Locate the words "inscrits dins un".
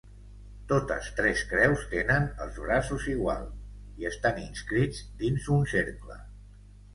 4.45-5.63